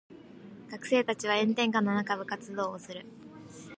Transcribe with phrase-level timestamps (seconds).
[0.71, 3.05] 学生たちは炎天下の中部活動をする。